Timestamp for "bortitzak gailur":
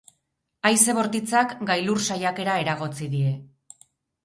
0.99-2.03